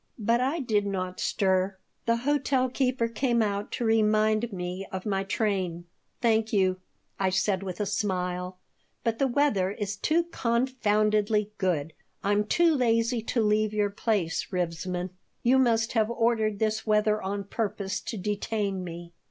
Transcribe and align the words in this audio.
But 0.17 0.41
I 0.41 0.57
did 0.59 0.87
not 0.87 1.19
stir 1.19 1.77
The 2.07 2.15
hotel 2.25 2.69
keeper 2.69 3.07
came 3.07 3.43
out 3.43 3.71
to 3.73 3.85
remind 3.85 4.51
me 4.51 4.83
of 4.91 5.05
my 5.05 5.23
train 5.23 5.85
"Thank 6.21 6.51
you," 6.51 6.77
I 7.19 7.29
said, 7.29 7.61
with 7.61 7.79
a 7.79 7.85
smile. 7.85 8.57
"But 9.03 9.19
the 9.19 9.27
weather 9.27 9.69
is 9.69 9.95
too 9.95 10.23
confoundedly 10.31 11.51
good. 11.59 11.93
I'm 12.23 12.45
too 12.45 12.73
lazy 12.73 13.21
to 13.21 13.43
leave 13.43 13.75
your 13.75 13.91
place, 13.91 14.47
Rivesman. 14.51 15.11
You 15.43 15.59
must 15.59 15.93
have 15.93 16.09
ordered 16.09 16.57
this 16.57 16.83
weather 16.87 17.21
on 17.21 17.43
purpose 17.43 17.99
to 18.01 18.17
detain 18.17 18.83
me." 18.83 19.13